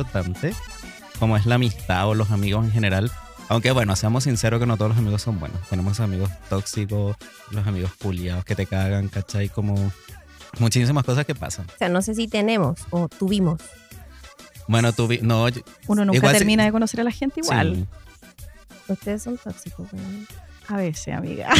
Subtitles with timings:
[0.00, 0.52] importante,
[1.18, 3.10] como es la amistad o los amigos en general.
[3.48, 5.60] Aunque bueno, seamos sinceros que no todos los amigos son buenos.
[5.68, 7.16] Tenemos amigos tóxicos,
[7.50, 9.48] los amigos puliados que te cagan, ¿cachai?
[9.50, 9.92] Como
[10.58, 11.66] muchísimas cosas que pasan.
[11.66, 13.60] O sea, no sé si tenemos o tuvimos.
[14.66, 16.38] Bueno, tú vi- no, yo- Uno nunca Igual sí.
[16.38, 17.76] termina de conocer a la gente igual.
[17.76, 20.26] sí, Ustedes son tóxicos, weón.
[20.68, 21.50] A veces, amiga.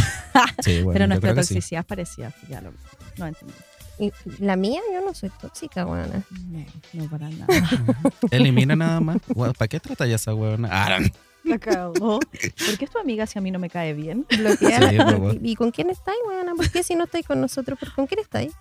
[0.62, 1.36] sí, bueno, Pero nuestra sí.
[1.36, 2.32] toxicidad es parecida.
[2.48, 2.72] Ya lo,
[3.18, 3.52] no entendí.
[3.98, 6.24] Y la mía, yo no soy tóxica, weón.
[6.50, 7.46] No, no para nada.
[8.30, 9.18] Elimina nada más.
[9.56, 10.68] ¿Para qué trata ya esa huevona?
[10.70, 11.06] Ah, no.
[11.44, 12.18] La cagó.
[12.20, 14.26] ¿Por qué es tu amiga si a mí no me cae bien?
[14.30, 14.66] Sí.
[15.42, 16.56] ¿Y, con quién estáis, weón?
[16.56, 17.78] ¿Por qué si no estáis con nosotros?
[17.78, 18.52] ¿Por- ¿Con quién estáis?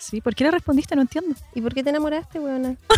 [0.00, 0.96] Sí, ¿por qué le respondiste?
[0.96, 1.34] No entiendo.
[1.54, 2.78] ¿Y por qué te enamoraste, weón?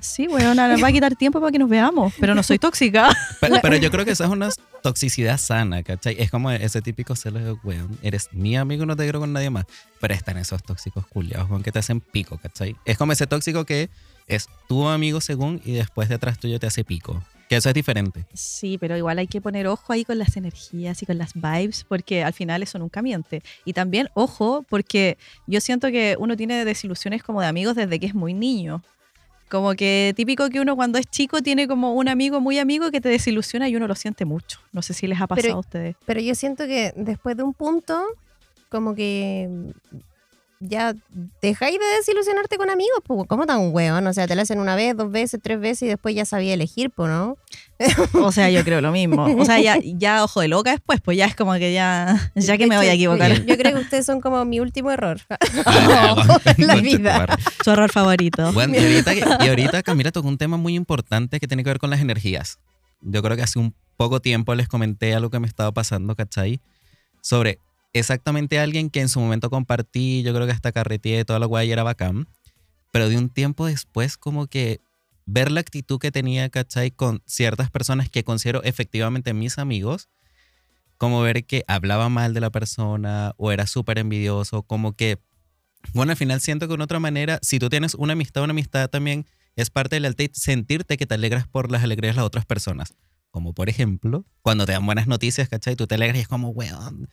[0.00, 3.10] Sí, weona, va a quitar tiempo para que nos veamos, pero no soy tóxica.
[3.40, 4.48] Pero, pero yo creo que esa es una
[4.82, 6.16] toxicidad sana, ¿cachai?
[6.18, 9.50] Es como ese típico celo de, weón, eres mi amigo, no te quiero con nadie
[9.50, 9.66] más.
[10.00, 12.76] Pero están esos tóxicos culiados, weón, que te hacen pico, ¿cachai?
[12.84, 13.90] Es como ese tóxico que
[14.26, 17.22] es tu amigo según y después detrás tuyo te hace pico.
[17.48, 18.26] Que eso es diferente.
[18.34, 21.84] Sí, pero igual hay que poner ojo ahí con las energías y con las vibes,
[21.88, 23.42] porque al final eso nunca miente.
[23.64, 28.06] Y también ojo, porque yo siento que uno tiene desilusiones como de amigos desde que
[28.06, 28.82] es muy niño.
[29.48, 33.00] Como que típico que uno cuando es chico tiene como un amigo muy amigo que
[33.00, 34.60] te desilusiona y uno lo siente mucho.
[34.72, 35.96] No sé si les ha pasado Pero- a ustedes.
[36.04, 37.98] Pero yo siento que después de un punto,
[38.68, 39.48] como que
[40.60, 40.94] ya
[41.40, 44.06] dejáis de desilusionarte con amigos, pues, ¿cómo tan weón?
[44.06, 46.54] O sea, te lo hacen una vez, dos veces, tres veces y después ya sabía
[46.54, 47.36] elegir, pues, ¿no?
[48.14, 49.24] O sea, yo creo lo mismo.
[49.24, 52.58] O sea, ya, ya ojo de loca después, pues ya es como que ya, ya
[52.58, 53.32] que me voy a equivocar.
[53.32, 55.20] Yo, yo creo que ustedes son como mi último error.
[55.64, 56.16] Ah,
[56.58, 57.26] la vida.
[57.64, 58.52] Su error favorito.
[58.52, 59.14] Bueno, y ahorita,
[59.44, 62.58] y ahorita Camila tocó un tema muy importante que tiene que ver con las energías.
[63.00, 66.60] Yo creo que hace un poco tiempo les comenté algo que me estaba pasando, ¿cachai?
[67.20, 67.60] Sobre
[67.92, 71.70] exactamente alguien que en su momento compartí, yo creo que hasta carreteé, toda la guay
[71.70, 72.28] era bacán,
[72.92, 74.80] pero de un tiempo después como que
[75.26, 76.90] ver la actitud que tenía, ¿cachai?
[76.90, 80.08] Con ciertas personas que considero efectivamente mis amigos,
[80.96, 85.18] como ver que hablaba mal de la persona o era súper envidioso, como que,
[85.92, 88.88] bueno, al final siento que de otra manera, si tú tienes una amistad, una amistad
[88.88, 92.46] también es parte del lealtad sentirte que te alegras por las alegrías de las otras
[92.46, 92.94] personas.
[93.30, 95.76] Como por ejemplo, cuando te dan buenas noticias, ¿cachai?
[95.76, 97.08] Tú te alegras y es como, weón,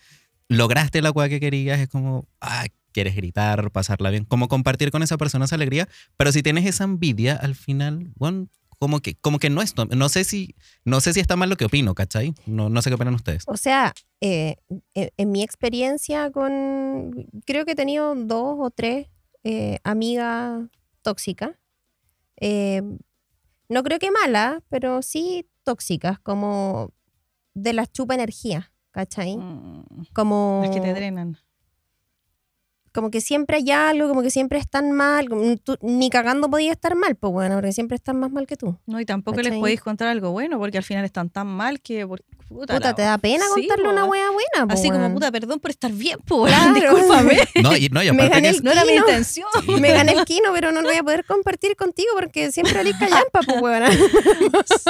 [0.49, 5.03] lograste la cual que querías, es como, ah, quieres gritar, pasarla bien, como compartir con
[5.03, 8.47] esa persona esa alegría, pero si tienes esa envidia, al final, bueno,
[8.79, 11.55] como que, como que no es, no sé si, no sé si está mal lo
[11.55, 12.33] que opino, ¿cachai?
[12.45, 13.43] No, no sé qué opinan ustedes.
[13.47, 14.57] O sea, eh,
[14.93, 19.07] en, en mi experiencia con, creo que he tenido dos o tres
[19.43, 20.67] eh, amigas
[21.01, 21.51] tóxicas.
[22.37, 22.81] Eh,
[23.69, 26.91] no creo que malas, pero sí tóxicas, como
[27.53, 29.35] de las chupa energía, ¿cachai?
[29.35, 29.83] Mm,
[30.13, 31.37] Como, Las que te drenan.
[32.95, 35.27] Como que siempre hay algo, como que siempre están mal,
[35.63, 38.75] tú ni cagando podía estar mal, pues bueno, porque siempre están más mal que tú.
[38.87, 42.07] No, y tampoco les podéis contar algo bueno, porque al final están tan mal que.
[42.07, 43.89] por- Puta, Puta, la- te da pena Sí, contarle po.
[43.89, 46.73] una wea buena, Así como, puta, perdón por estar bien, pues, Claro.
[46.95, 47.39] discúlpame.
[47.63, 49.47] No, y, no, y Me aparte gané que es- No era mi intención.
[49.81, 52.95] Me gané el kino, pero no lo voy a poder compartir contigo porque siempre olís
[52.97, 53.89] callampa, pues weona.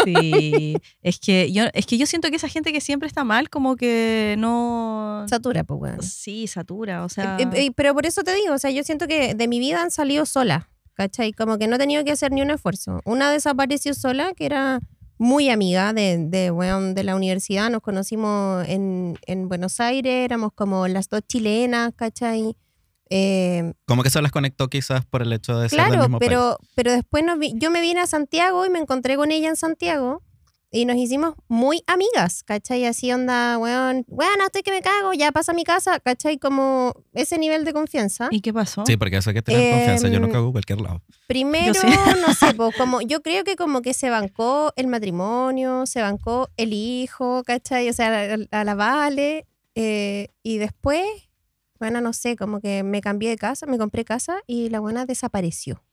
[0.04, 3.50] Sí, es que yo, es que yo siento que esa gente que siempre está mal,
[3.50, 5.26] como que no.
[5.30, 6.04] Satura, pues weón.
[6.04, 7.38] Sí, satura, o sea.
[7.40, 9.82] Eh, eh, pero por eso te digo, o sea, yo siento que de mi vida
[9.82, 11.32] han salido solas, ¿cachai?
[11.34, 13.00] Como que no he tenido que hacer ni un esfuerzo.
[13.06, 14.80] Una desapareció sola, que era
[15.18, 20.52] muy amiga de, de, weón, de la universidad, nos conocimos en, en Buenos Aires, éramos
[20.54, 22.56] como las dos chilenas, ¿cachai?
[23.10, 26.20] Eh, como que se las conectó quizás por el hecho de ser del claro, mismo
[26.20, 26.28] país.
[26.30, 29.48] pero, pero después nos vi- yo me vine a Santiago y me encontré con ella
[29.48, 30.22] en Santiago
[30.76, 32.86] y nos hicimos muy amigas, ¿cachai?
[32.86, 36.38] Así onda, weón, weón, estoy que me cago, ya pasa a mi casa, ¿cachai?
[36.38, 38.28] Como ese nivel de confianza.
[38.30, 38.84] ¿Y qué pasó?
[38.86, 40.08] Sí, porque eso hay que tener confianza.
[40.10, 41.02] Yo no Em, cago en cualquier lado.
[41.28, 41.88] Primero, sí.
[42.28, 46.50] no sé, pues, como, yo creo que como que se bancó el matrimonio, se bancó
[46.58, 47.88] el hijo, ¿cachai?
[47.90, 49.46] O sea, a, a la Vale.
[49.76, 51.06] eh, y después,
[51.80, 55.06] bueno, no sé, como que me cambié de casa, me compré casa y la buena
[55.06, 55.85] desapareció.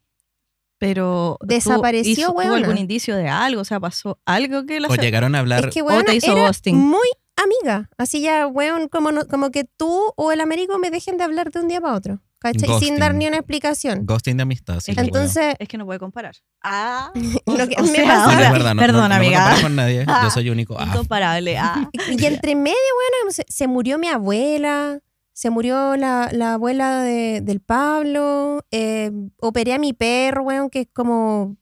[0.82, 1.36] Pero.
[1.40, 2.56] ¿tú Desapareció, hizo- ¿Tuvo weona.
[2.56, 3.60] algún indicio de algo?
[3.60, 4.88] O sea, pasó algo que la.
[4.88, 5.66] O llegaron a hablar.
[5.68, 6.76] Es que, o weón, te hizo era ghosting.
[6.76, 7.88] muy amiga.
[7.98, 11.50] Así ya, weón, como, no- como que tú o el Américo me dejen de hablar
[11.52, 12.68] de un día para otro, ¿cachai?
[12.80, 14.06] Sin dar ni una explicación.
[14.06, 14.92] Ghosting de amistad, sí.
[14.94, 16.34] yo Entonces, Es que no puede comparar.
[16.64, 17.10] Ah.
[17.14, 19.38] Lo que o sea, pasa- ahora- es verdad, no, perdón, no, no amiga.
[19.40, 20.04] comparo con nadie.
[20.24, 20.76] Yo soy único.
[20.78, 21.58] Ah, Incomparable.
[21.58, 21.88] Ah.
[22.08, 22.76] Y entre medio,
[23.20, 24.98] bueno, se, se murió mi abuela,
[25.32, 30.80] se murió la, la abuela de- del Pablo, eh, operé a mi perro, weón, que
[30.82, 31.56] es como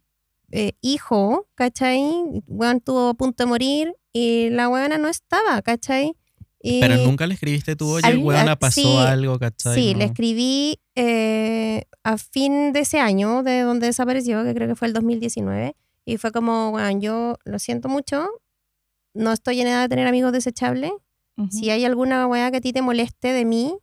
[0.52, 2.02] eh, hijo, ¿cachai?
[2.48, 6.16] Weón estuvo a punto de morir y la weona no estaba, ¿cachai?
[6.60, 9.74] Y- Pero nunca le escribiste tú, oye, Al- weona, pasó sí, algo, ¿cachai?
[9.76, 10.00] Sí, No.
[10.00, 14.88] le escribí eh, a fin de ese año, de donde desapareció, que creo que fue
[14.88, 18.26] el 2019, y fue como, bueno, yo lo siento mucho,
[19.14, 20.90] no estoy en edad de tener amigos desechables,
[21.50, 23.76] Si hay alguna weá que a ti te moleste de mí,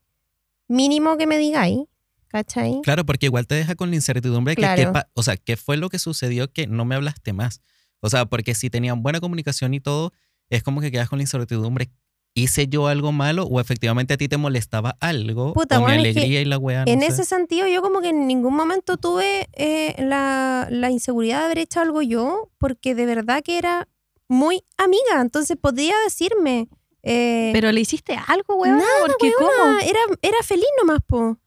[0.68, 1.80] mínimo que me digáis,
[2.28, 2.82] ¿cachai?
[2.84, 4.76] Claro, porque igual te deja con la incertidumbre de que, Claro.
[4.76, 7.62] qué pa- o sea, qué fue lo que sucedió que no me hablaste más.
[8.02, 10.12] O sea, porque si tenían buena comunicación y todo,
[10.50, 11.90] es como que quedas con la incertidumbre.
[12.36, 15.54] ¿Hice yo algo malo o efectivamente a ti te molestaba algo?
[15.54, 17.08] Puta, o mi weón, es que alegría y la weá, no en sé.
[17.08, 21.58] ese sentido, yo como que en ningún momento tuve eh, la, la inseguridad de haber
[21.58, 23.88] hecho algo yo, porque de verdad que era
[24.28, 26.68] muy amiga, entonces podría decirme...
[27.04, 28.78] eh, Pero le hiciste algo, weón.
[28.78, 29.80] Nada, Porque weona, ¿cómo?
[29.80, 31.38] Era, era feliz nomás, po.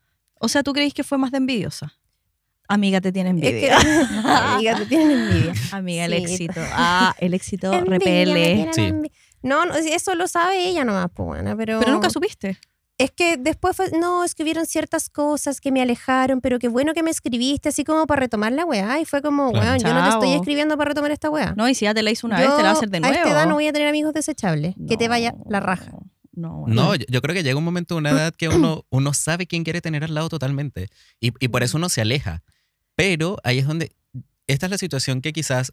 [0.41, 1.93] O sea, ¿tú crees que fue más de envidiosa?
[2.69, 4.55] Amiga, te tiene Es que, envidia.
[4.55, 5.52] amiga, te tienen envidia.
[5.73, 6.44] Amiga, el Sí.
[6.44, 6.61] éxito.
[6.73, 8.69] Ah, el éxito Envidia, repele.
[8.73, 8.93] Sí.
[9.43, 11.81] No, no, eso lo sabe ella nomás, po, buena, pero...
[11.81, 12.58] Pero nunca supiste.
[13.00, 17.02] Es que después fue, no, escribieron ciertas cosas que me alejaron, pero qué bueno que
[17.02, 19.00] me escribiste, así como para retomar la weá.
[19.00, 21.55] Y fue como, weón, yo no te estoy escribiendo para retomar esta weá.
[21.56, 22.99] No, y si ya te la hizo una vez, te la va a hacer de
[22.99, 23.14] A nuevo.
[23.17, 24.75] esta edad no voy a tener amigos desechables.
[24.87, 25.93] Que te vaya No, la raja.
[26.32, 29.46] No, No, yo, yo creo que llega un momento, una edad que uno, uno sabe
[29.46, 30.88] quién quiere tener al lado totalmente.
[31.20, 32.43] Y, y por eso uno se aleja.
[32.96, 33.93] Pero ahí es donde,
[34.46, 35.73] esta es la situación que quizás,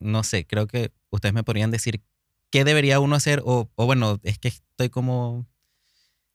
[0.00, 2.02] no sé, creo que ustedes me podrían decir
[2.50, 3.40] qué debería uno hacer.
[3.44, 5.46] O, o bueno, es que estoy como,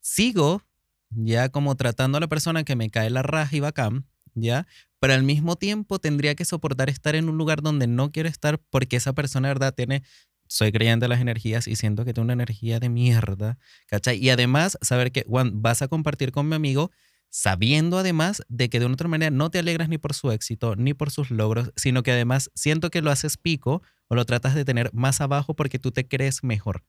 [0.06, 0.62] sigo
[1.10, 4.06] ya como tratando a la persona que me cae la raja y bacán,
[4.36, 4.68] ¿ya?
[5.00, 8.60] Pero al mismo tiempo tendría que soportar estar en un lugar donde no quiero estar
[8.70, 10.04] porque esa persona, verdad, tiene,
[10.48, 13.58] soy creyente de las energías y siento que tiene una energía de mierda,
[13.88, 14.18] ¿cachai?
[14.24, 16.92] Y además, saber que, Juan, vas a compartir con mi amigo
[17.32, 20.76] sabiendo además de que de una otra manera no te alegras ni por su éxito,
[20.76, 24.54] ni por sus logros, sino que además siento que lo haces pico o lo tratas
[24.54, 26.84] de tener más abajo porque tú te crees mejor.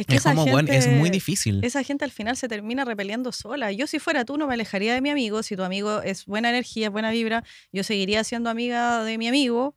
[0.00, 1.62] Es que Es esa como, gente, es muy difícil.
[1.62, 3.70] Esa gente al final se termina repeliendo sola.
[3.70, 5.42] Yo si fuera tú no me alejaría de mi amigo.
[5.42, 9.74] Si tu amigo es buena energía, buena vibra, yo seguiría siendo amiga de mi amigo.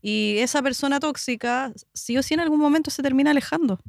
[0.00, 3.80] Y esa persona tóxica, sí o sí en algún momento se termina alejando.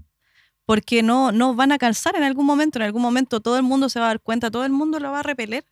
[0.65, 2.79] Porque no, no van a calzar en algún momento.
[2.79, 5.11] En algún momento todo el mundo se va a dar cuenta, todo el mundo lo
[5.11, 5.63] va a repeler.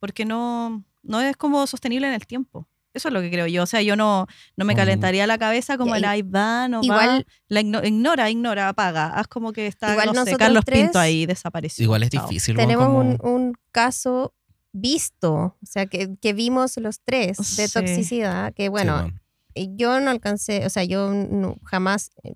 [0.00, 2.66] Porque no, no es como sostenible en el tiempo.
[2.94, 3.62] Eso es lo que creo yo.
[3.62, 6.84] O sea, yo no, no me calentaría la cabeza como el ahí va, no va.
[6.84, 9.08] igual- La igno- ignora, ignora, apaga.
[9.14, 11.82] Haz como que está, Igual no sé, Carlos tres- Pinto ahí desapareció.
[11.84, 12.26] Igual es Chao.
[12.28, 12.54] difícil.
[12.56, 14.34] Tenemos como- un, un caso
[14.72, 17.72] visto, o sea, que, que vimos los tres de Sí.
[17.72, 19.10] toxicidad, que Sí, bueno,
[19.54, 22.34] yo no alcancé, o sea, yo no- jamás eh,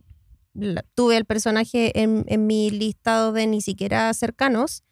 [0.54, 4.84] la- tuve el personaje en, en mi listado de ni siquiera cercanos,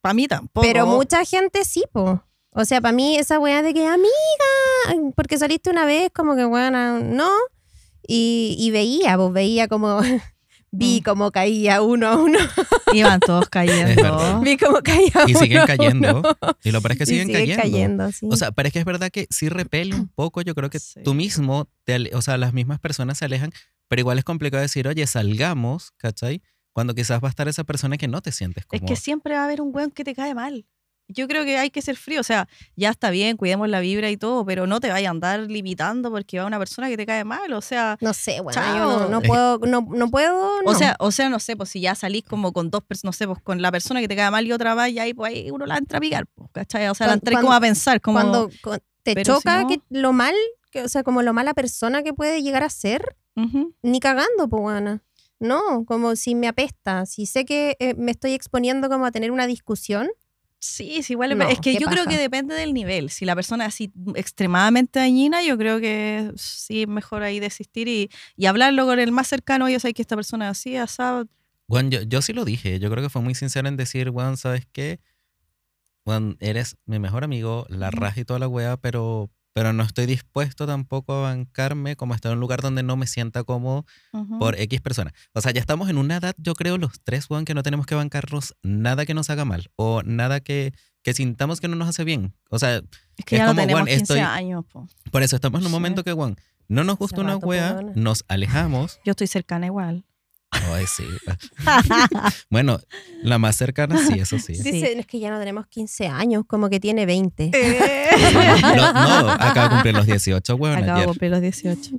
[0.00, 0.66] Para mí tampoco.
[0.66, 2.24] pero mucha gente sí, po.
[2.52, 6.44] O sea, para mí esa weá de que, amiga, porque saliste una vez, como que,
[6.44, 7.30] bueno, no.
[8.06, 10.00] Y, y veía, pues veía como,
[10.72, 11.02] vi Mm.
[11.04, 12.38] como caía uno a uno,
[12.92, 14.40] Iban todos cayendo.
[14.40, 16.18] vi como caía Y uno siguen a cayendo.
[16.20, 16.36] uno.
[16.64, 17.62] Y lo peor es que Y siguen sigue cayendo.
[17.62, 18.28] cayendo, sí.
[18.30, 20.40] O sea, pero es que es verdad que sí repele un poco.
[20.42, 21.00] Yo creo que Sí.
[21.04, 23.52] tú mismo, te o sea, las mismas personas se alejan,
[23.88, 26.42] pero igual es complicado decir, oye, salgamos, ¿cachai?
[26.72, 28.86] Cuando quizás va a estar esa persona que no te sientes Es como.
[28.88, 30.66] que siempre va a haber un weón que te cae mal.
[31.12, 32.20] Yo creo que hay que ser frío.
[32.20, 35.10] O sea, ya está bien, cuidemos la vibra y todo, pero no te vayas a
[35.10, 37.52] andar limitando porque va una persona que te cae mal.
[37.52, 39.00] O sea, no sé, bueno, Chao.
[39.02, 41.94] yo no, puedo, no, no puedo, o sea, o sea, no sé, pues si ya
[41.94, 44.46] salís como con dos personas, no sé, pues con la persona que te cae mal
[44.46, 46.88] y otra más, y ahí pues ahí uno la entra a picar, pues, ¿cachai?
[46.88, 48.18] O sea, la cuando- como a pensar, como...
[48.20, 50.34] cuando cu- te si choca no- que lo mal,
[50.70, 53.74] que, o sea, como lo mala persona que puede llegar a ser, Ujú.
[53.82, 55.02] ni cagando, pues, buena.
[55.38, 59.30] No, como si me apesta, si sé que eh, me estoy exponiendo como a tener
[59.30, 60.10] una discusión,
[60.62, 63.08] Sí, sí, igual es- No, es que yo creo que depende del nivel.
[63.10, 67.88] Si la persona es así extremadamente dañina, yo creo que sí es mejor ahí desistir
[67.88, 69.64] y, y hablarlo con el más cercano.
[69.64, 71.26] Oye, sabes que esta persona es así, asado.
[71.66, 72.78] Juan, yo, yo sí lo dije.
[72.78, 75.00] Yo creo que fue muy sincero en decir, Juan, ¿sabes qué?
[76.04, 80.06] Juan, eres mi mejor amigo, la raja y toda la wea, pero, pero no estoy
[80.06, 84.38] dispuesto tampoco a bancarme como estar en un lugar donde no me sienta cómodo Ujú.
[84.38, 85.12] por X persona.
[85.34, 87.86] O sea, ya estamos en una edad, yo creo, los tres, Juan, que no tenemos
[87.86, 91.88] que bancarnos nada que nos haga mal o nada que, que sintamos que no nos
[91.88, 92.34] hace bien.
[92.50, 92.76] O sea,
[93.16, 94.64] es que es ya como, Juan, 15 estoy- años.
[94.70, 94.86] po.
[95.10, 95.74] por eso estamos en un Sí.
[95.76, 96.36] momento que, Juan,
[96.68, 99.00] no nos gusta una wea, nos alejamos.
[99.04, 100.04] Yo estoy cercana igual.
[100.50, 101.04] Ay, sí.
[102.50, 102.80] bueno,
[103.22, 104.54] la más cercana, sí, eso sí.
[104.54, 104.82] Sí.
[104.84, 107.50] es que ya no tenemos 15 años, como que tiene 20.
[108.76, 111.90] No, no, acaba de cumplir los 18, weón, Acabo de cumplir los 18.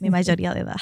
[0.00, 0.76] Mi mayoría de edad.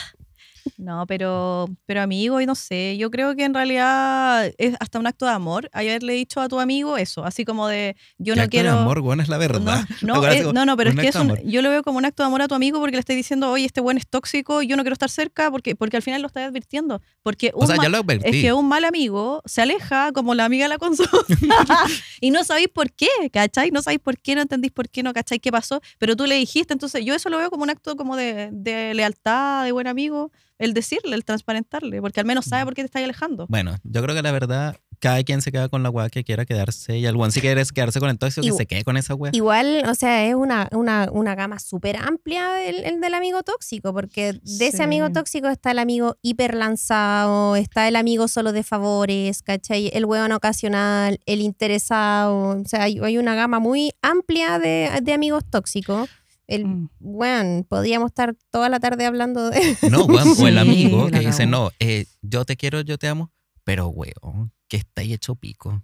[0.78, 5.06] No, pero, pero amigo, y no sé, yo creo que en realidad es hasta un
[5.06, 8.42] acto de amor haberle dicho a tu amigo eso, así como de yo ¿Qué no
[8.44, 8.73] acto quiero...
[8.75, 9.85] de amor, weón, es la verdad.
[10.02, 11.99] No, Ahora es- digo, no, no, pero es que es un- yo lo veo como
[11.99, 14.06] un acto de amor a tu amigo porque le estoy diciendo, oye, este buen es
[14.06, 17.00] tóxico y yo no quiero estar cerca porque, porque al final lo estás advirtiendo.
[17.23, 18.28] Porque un O sea, ya lo advertí.
[18.28, 21.11] es que un mal amigo se aleja como la amiga de la consola
[22.20, 23.70] y no sabéis por qué, ¿cachai?
[23.70, 26.35] No sabéis por qué, no entendís por qué, no cachai qué pasó, pero tú le
[26.37, 29.87] dijiste, entonces yo eso lo veo como un acto como de, de lealtad, de buen
[29.87, 33.46] amigo, el decirle, el transparentarle, porque al menos sabe por qué te estás alejando.
[33.48, 36.44] Bueno, yo creo que la verdad, cada quien se queda con la weá que quiera
[36.44, 36.98] quedarse.
[36.98, 39.32] Y al weón si quieres quedarse con el tóxico, que se quede con esa weá.
[39.34, 43.92] Igual, o sea, es una, una, una gama súper amplia el, el del amigo tóxico,
[43.92, 48.62] porque de ese amigo tóxico está el amigo hiper lanzado, está el amigo solo de
[48.62, 49.90] favores, ¿cachai?
[49.92, 55.12] El hueón ocasional, el interesado, o sea, hay, hay una gama muy amplia de, de
[55.12, 56.08] amigos tóxicos.
[56.48, 56.88] El, Mm.
[57.00, 59.76] bueno, podríamos estar toda la tarde hablando de...
[59.90, 62.98] No, weón, o el Sí, amigo la que dice, no, eh, yo te quiero, yo
[62.98, 63.30] te amo,
[63.64, 65.82] pero weón, que está ahí hecho pico.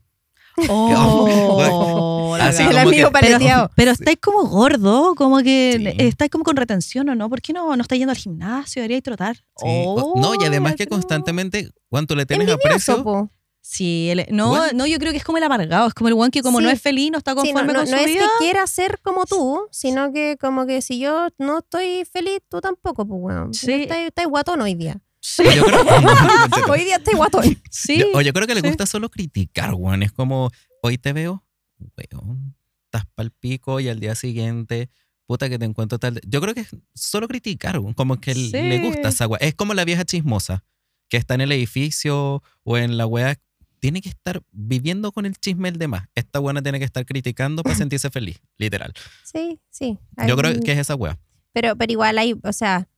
[0.68, 3.70] Oh, Así el amigo que- paleteado.
[3.74, 6.04] Pero estáis como gordo, como que Sí.
[6.06, 7.28] estáis como con retención o no.
[7.28, 8.82] ¿Por qué no, no estáis yendo al gimnasio?
[8.82, 9.36] Deberíais trotar.
[9.36, 11.70] Sí, o- no, y Oh, además que constantemente,
[12.06, 13.02] tú le tienes aprecio.
[13.02, 13.30] po.
[13.64, 14.72] Sí, el- no, Bueno.
[14.74, 15.86] no, yo creo que es como el amargado.
[15.86, 16.64] Es como el one que como Sí.
[16.64, 18.22] no es feliz, no está Sí, no, conforme no- con no su es vida.
[18.22, 22.60] que quiera ser como tú, sino que como que si yo no estoy feliz, tú
[22.60, 23.54] tampoco, pues weón.
[23.54, 23.72] Sí.
[23.72, 25.00] Estás estás guatón hoy día.
[25.20, 25.80] Sí, O yo creo,
[26.76, 27.44] hoy día estoy guatón.
[27.70, 27.98] sí.
[27.98, 28.66] yo- o yo creo que le sí.
[28.66, 30.02] gusta solo criticar, weón.
[30.02, 30.50] Es como,
[30.82, 31.44] hoy te veo,
[31.78, 34.90] weón, estás pal pico y al día siguiente,
[35.26, 36.20] puta que te encuentro tal.
[36.26, 38.50] Yo creo que es solo criticar, weón, como que Sí.
[38.50, 39.38] le gusta esa weá.
[39.40, 40.64] Es como la vieja chismosa
[41.08, 43.38] que está en el edificio o en la weá.
[43.82, 46.04] Tiene que estar viviendo con el chisme del demás.
[46.14, 48.92] Esta buena tiene que estar criticando para sentirse feliz, literal.
[49.24, 49.98] Sí, sí.
[50.28, 51.18] Yo creo Hay- que es esa weá.
[51.52, 52.88] Pero, pero igual hay, o sea,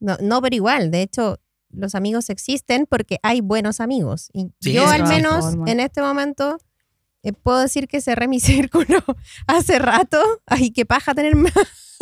[0.00, 4.28] no, no, pero igual, de hecho, los amigos existen porque hay buenos amigos.
[4.34, 6.58] Y Sí, yo al menos en este momento
[7.22, 9.02] eh, puedo decir que cerré mi círculo
[9.46, 10.20] hace rato.
[10.44, 11.54] Ay, qué paja tener más,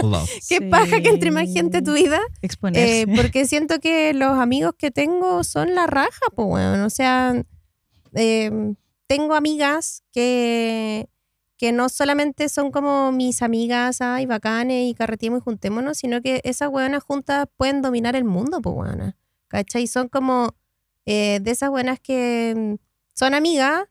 [0.02, 0.28] Love.
[0.48, 2.18] qué paja que entre más gente a tu vida.
[2.42, 3.02] Exponerse.
[3.02, 6.84] Eh, porque siento que los amigos que tengo son la raja, pues bueno.
[6.84, 7.40] O sea,
[8.16, 8.74] eh,
[9.06, 11.08] tengo amigas que,
[11.56, 16.40] que no solamente son como mis amigas, ay, bacanes y carreteemos y juntémonos, sino que
[16.44, 19.90] esas buenas juntas pueden dominar el mundo, pues.
[19.90, 20.54] Son como
[21.06, 22.74] eh, de esas buenas que mm,
[23.14, 23.84] son amigas,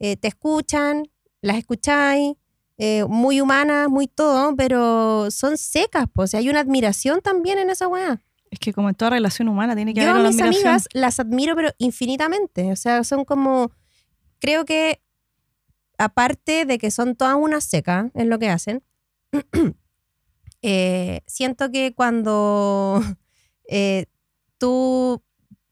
[0.00, 1.08] eh, te escuchan,
[1.40, 2.34] las escucháis,
[2.78, 6.34] eh, muy humanas, muy todo, pero son secas, pues.
[6.34, 8.22] hay una admiración también en esa buena.
[8.50, 10.66] Es que como en toda relación humana tiene que Yo haber a una mis admiración.
[10.66, 12.72] amigas las admiro, pero infinitamente.
[12.72, 13.70] O sea, son como.
[14.40, 15.02] Creo que,
[15.98, 18.82] aparte de que son todas unas secas en lo que hacen,
[20.62, 23.02] eh, siento que cuando
[23.68, 24.06] eh,
[24.58, 25.22] tú,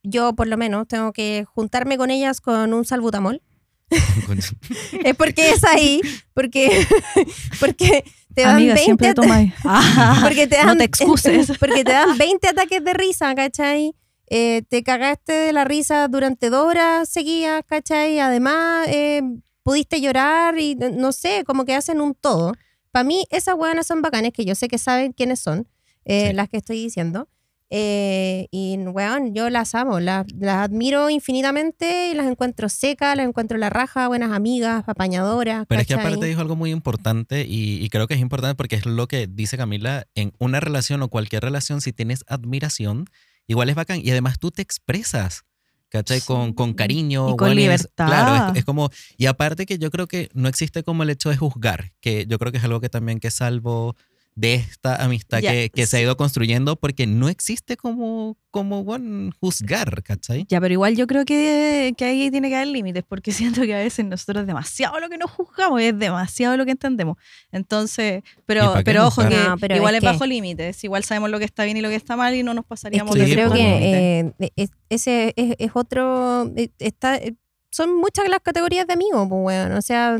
[0.03, 3.41] yo por lo menos, tengo que juntarme con ellas con un salbutamol,
[5.03, 6.01] es porque es ahí,
[6.33, 6.85] porque,
[7.59, 8.03] porque
[8.33, 9.53] te dan Amiga, 20 siempre ata- tomáis.
[9.63, 11.51] Ah, porque te no dan, te excuses.
[11.59, 13.93] porque te dan 20 ataques de risa, ¿cachai?
[14.29, 18.19] Eh, te cagaste de la risa durante dos horas seguidas, ¿cachai?
[18.19, 19.21] Además, eh,
[19.63, 22.53] pudiste llorar y no sé, como que hacen un todo.
[22.91, 25.67] Para mí, esas hueonas son bacanes, que yo sé que saben quiénes son,
[26.05, 26.33] eh, Sí.
[26.33, 27.29] las que estoy diciendo.
[27.69, 33.27] Eh, y, weón, yo las amo, las, las admiro infinitamente y las encuentro secas, las
[33.27, 35.65] encuentro la raja, buenas amigas, apañadoras.
[35.67, 38.75] Pero es que aparte dijo algo muy importante y, y creo que es importante porque
[38.77, 43.05] es lo que dice Camila, en una relación o cualquier relación, si tienes admiración,
[43.47, 45.43] igual es bacán y además tú te expresas,
[45.89, 46.21] ¿cachai?
[46.21, 47.31] Con, con cariño.
[47.31, 48.07] Y con es- libertad.
[48.07, 51.29] claro, es, es como, y aparte que yo creo que no existe como el hecho
[51.29, 53.95] de juzgar, que yo creo que es algo que también que salvo
[54.39, 58.83] de esta amistad Ya, que, que se ha ido construyendo porque no existe como, como
[58.83, 60.45] bueno, juzgar, ¿cachai?
[60.47, 63.73] Ya, pero igual yo creo que, que ahí tiene que haber límites, porque siento que
[63.73, 67.17] a veces nosotros es demasiado lo que nos juzgamos, es demasiado lo que entendemos.
[67.51, 71.03] Entonces, ¿Y pero, pero ojo que No, pero igual es es, que- bajo límites, igual
[71.03, 73.15] sabemos lo que está bien y lo que está mal y no nos Es pasaríamos
[73.15, 76.53] que Sí, yo creo que eh, es- ese es, es otro.
[76.55, 77.33] eh, Está, eh,
[77.71, 79.71] son muchas las categorías de amigos, pues, weón.
[79.71, 80.17] O sea,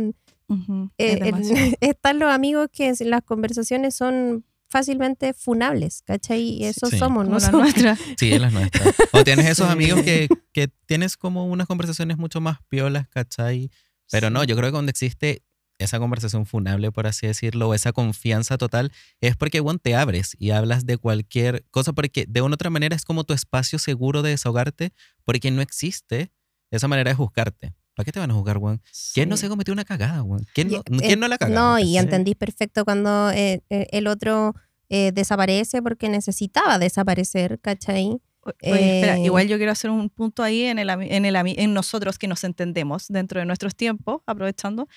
[0.50, 1.72] Eh, es el- demasiado.
[1.82, 6.42] están los amigos que las conversaciones son fácilmente funables, ¿cachai?
[6.42, 6.98] Y eso Sí.
[6.98, 7.62] somos la nosotros.
[7.62, 7.98] nuestra.
[8.18, 8.94] Sí, es las nuestras.
[9.14, 9.72] O tienes esos Sí.
[9.74, 13.72] amigos que, que tienes como unas conversaciones mucho más piolas, ¿cachai?
[14.12, 15.44] Pero no, yo creo que cuando existe
[15.80, 20.36] esa conversación funable, por así decirlo, o esa confianza total, es porque, bueno, te abres
[20.40, 23.78] y hablas de cualquier cosa, porque de una u otra manera es como tu espacio
[23.80, 24.92] seguro de desahogarte,
[25.24, 26.32] porque no existe
[26.72, 27.74] esa manera de juzgarte.
[27.98, 28.80] ¿Para qué te van a juzgar, weón?
[29.16, 29.42] ¿Quién no Sí.
[29.42, 30.46] se cometió una cagada, weón?
[30.54, 31.52] ¿Quién no, Y- ¿quién no la cagó?
[31.54, 34.54] No, y entendís perfecto cuando eh, eh, el otro
[34.90, 38.20] eh, desaparece porque necesitaba desaparecer, ¿cachai?
[38.42, 41.74] Oye, espera, Eh, igual yo quiero hacer un punto ahí en, el, en, el, en
[41.74, 44.88] nosotros que nos entendemos dentro de nuestros tiempos, aprovechando.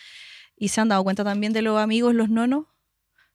[0.57, 2.66] Y se han dado cuenta también de los amigos, los nonos,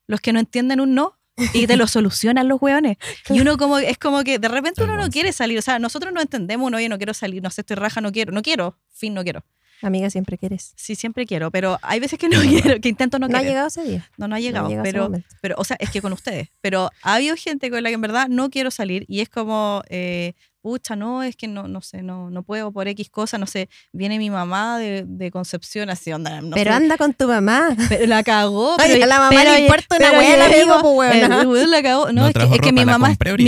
[0.07, 1.17] los que no entienden un no
[1.53, 2.97] y te lo solucionan los hueones.
[3.29, 5.57] Y uno como, es como que de repente uno no quiere salir.
[5.59, 8.11] O sea, nosotros no entendemos, uno, oye, no quiero salir, no sé, estoy raja, no
[8.11, 9.43] quiero, no quiero, fin, no quiero.
[9.81, 10.73] Amiga, siempre quieres.
[10.77, 13.51] Sí, siempre quiero, pero hay veces que no quiero, que intento no, No, ha querer.
[13.51, 14.09] llegado ese día.
[14.17, 15.11] No, no ha No llegado, ese pero,
[15.41, 16.49] pero, o sea, es que con ustedes.
[16.61, 19.83] Pero ha habido gente con la que en verdad no quiero salir y es como,
[19.89, 20.33] eh,
[20.65, 23.69] pucha, no, es que no, no sé, no, no puedo por X cosa, no sé,
[23.93, 27.75] viene mi mamá de, de Concepción, así onda, no pero sé, anda con tu mamá.
[27.88, 28.74] pero la cagó.
[28.74, 32.07] Oye, pero, a la mamá pero- le importa una amigo, weón la cagó.
[32.07, 32.84] No, No es que, es mi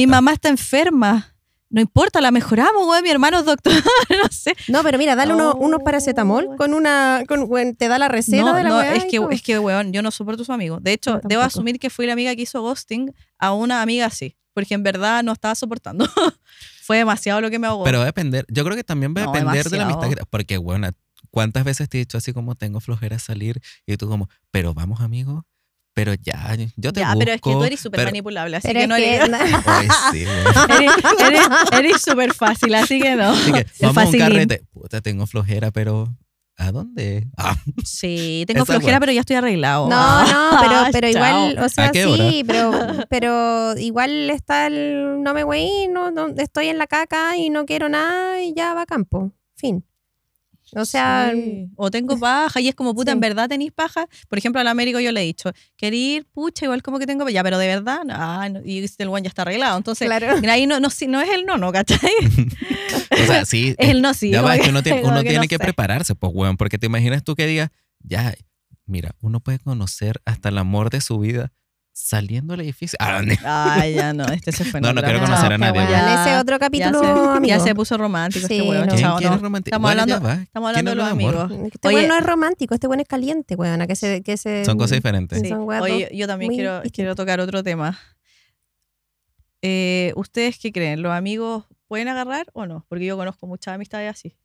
[0.06, 1.34] mamá, mi está enferma.
[1.70, 3.74] No importa, la mejoramos, güey, mi hermano es doctor,
[4.10, 4.56] no sé.
[4.68, 5.58] No, pero mira, dale uno- Oh.
[5.58, 7.24] unos paracetamol con una.
[7.28, 9.58] Con, weón, te da la receta No, de la no, weá es que, es que,
[9.58, 10.78] weón, yo no soporto a su amigo.
[10.80, 14.38] De hecho, debo asumir que fui la amiga que hizo ghosting a una amiga así,
[14.58, 16.10] porque en verdad no estaba soportando.
[16.82, 17.84] Fue demasiado lo que me ahogó.
[17.84, 20.10] Pero va a depender, yo creo que también va a No, depender de la amistad.
[20.10, 20.90] que- Porque, bueno,
[21.30, 23.62] ¿cuántas veces te he dicho así como tengo flojera salir?
[23.86, 25.46] Y tú como, pero vamos, amigo,
[25.94, 27.20] pero ya, yo te ya, busco.
[27.20, 29.30] pero es que tú eres súper manipulable, así que no que- eres.
[29.68, 30.38] Ay, sí, güey.
[30.80, 33.30] eres eres- eres súper fácil, así que no.
[33.34, 34.28] Así que, Es vamos a un facilín.
[34.28, 34.64] carrete.
[34.72, 36.16] Puta, tengo flojera, pero
[36.58, 37.28] ¿a dónde?
[37.38, 39.88] Ah, Sí, tengo Esa flojera, pero ya estoy arreglado.
[39.88, 42.72] No, no, pero, pero igual, o sea, sí, pero,
[43.10, 47.66] pero igual está el no me güey, no, no, estoy en la caca y no
[47.66, 49.32] quiero nada y ya va a campo.
[49.56, 49.86] Fin.
[50.76, 51.70] O sea, Sí.
[51.76, 53.14] o tengo paja y es como, puta, Sí.
[53.16, 54.08] ¿en verdad tenéis paja?
[54.28, 57.28] Por ejemplo, al Américo yo le he dicho, quería ir, pucha, igual como que tengo,
[57.30, 59.78] ya, pero de verdad, no, ah, no, y el one ya está arreglado.
[59.78, 60.28] Entonces, claro.
[60.50, 61.72] ahí no, no, no es el no, ¿no?
[61.72, 62.12] ¿cachai?
[63.12, 63.76] o sea, sí.
[63.80, 64.32] Es el no, sí.
[64.32, 66.78] ya va, es que uno, tiene, uno que tiene no que prepararse, pues, weón, porque
[66.78, 67.70] te imaginas tú que digas,
[68.00, 68.34] ya,
[68.86, 71.52] mira, uno puede conocer hasta el amor de su vida
[72.00, 72.96] saliendo del edificio.
[73.02, 73.40] Ah, ¿dónde?
[73.44, 74.80] Ay, ya no, este se fue.
[74.80, 75.80] No, no quiero conocer a nadie.
[75.80, 75.90] weón.
[75.92, 77.46] Ya- Ese otro Ya capítulo, se, amigo.
[77.48, 78.92] ya se puso romántico Sí, este huevo, no.
[78.92, 79.42] ¿Quién chao, quiere no.
[79.42, 80.30] romanti- Estamos Bueno, hablando-.
[80.30, 81.52] Estamos ¿Quién hablando de los amigos.
[81.74, 81.96] Este Oye.
[81.98, 84.98] bueno no es romántico, este bueno es caliente, weona, que se, que se Son cosas
[84.98, 85.42] diferentes.
[85.42, 85.50] Sí.
[85.50, 87.98] son Oye, yo también quiero, quiero tocar otro tema.
[89.64, 91.02] Eh, ¿Ustedes qué creen?
[91.02, 92.86] ¿Los amigos pueden agarrar o no?
[92.90, 94.36] Porque yo conozco muchas amistades así.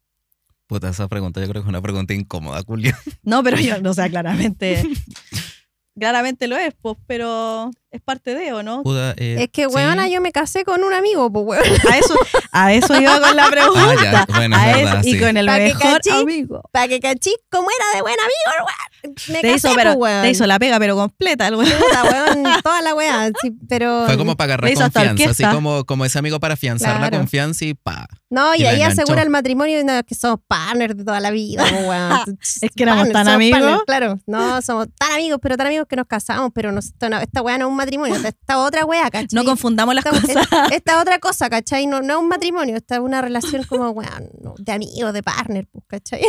[0.67, 2.95] Puta, esa pregunta yo creo que es una pregunta incómoda, Julio.
[3.23, 4.83] No, pero yo, o sea, claramente.
[5.99, 8.83] claramente lo es, pues, pero es parte de, ¿o no?
[9.17, 9.69] Eh, Es que, sí.
[9.75, 11.63] weona, yo me casé con un amigo, pues, weón.
[11.93, 12.15] A eso,
[12.53, 13.83] a eso iba con la pregunta.
[13.93, 15.21] Ah, ya, bueno, es a verdad, eso, y sí.
[15.21, 16.11] con el Pa' que mejor cachí.
[16.11, 16.63] amigo.
[16.73, 19.15] Para que cachis cómo era de buen amigo, weón.
[19.29, 20.23] Me Te casé, hizo, pero, pues, weón.
[20.23, 21.49] te hizo la pega, pero completa.
[21.49, 21.71] el weón.
[21.79, 23.31] Puta, weón, toda la weá.
[23.43, 24.05] Sí, pero.
[24.07, 27.75] Fue como para agarrar confianza, así como, como ese amigo para afianzar la confianza y
[27.75, 28.07] pa.
[28.31, 31.65] No, y, ahí asegura el matrimonio y no, que somos partners de toda la vida,
[31.69, 32.39] pues, weón.
[32.63, 33.61] Es que éramos Partners, tan amigos.
[33.61, 37.09] partners, claro, no, somos tan amigos, pero tan amigos que nos casamos, pero no, esto
[37.09, 39.29] no- esta weá no es un matrimonio, esta, esta otra weá, ¿cachai?
[39.33, 40.37] No confundamos las Esta- cosas.
[40.43, 41.87] Esta, esta otra cosa, ¿cachai?
[41.87, 45.23] No, no es un matrimonio, esta es una relación como, weón, no, de amigos, de
[45.23, 46.23] partner, pues, ¿cachai?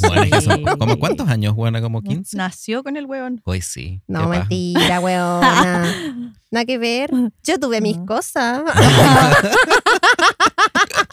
[0.00, 0.64] Bueno, es que son- Sí.
[0.78, 1.80] ¿Como cuántos años, Juana?
[1.80, 2.36] ¿Como 15?
[2.36, 3.40] Nació con el huevón.
[3.44, 4.02] Hoy sí.
[4.06, 4.38] No, qué paja.
[4.40, 5.94] mentira, weona.
[6.50, 7.10] Nada que ver.
[7.44, 8.62] Yo tuve mis cosas.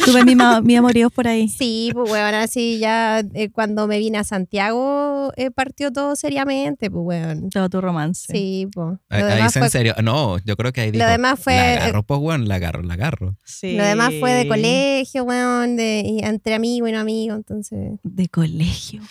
[0.05, 1.47] Tuve mi, mi amoríos por ahí.
[1.47, 6.89] Sí, pues weón, así ya eh, cuando me vine a Santiago eh, partió todo seriamente,
[6.89, 7.49] pues weón.
[7.49, 8.31] Todo tu romance.
[8.31, 8.97] Sí, pues.
[9.09, 9.95] Ahí, Lo fue, en serio.
[10.03, 12.55] No, yo creo que ahí dijo, lo demás fue, la eh, agarro, pues, weón, la
[12.55, 13.35] agarro, la agarro.
[13.43, 13.75] Sí.
[13.75, 17.99] lo demás fue de colegio, weón, de, entre amigo y no amigo, entonces.
[18.03, 19.01] De colegio.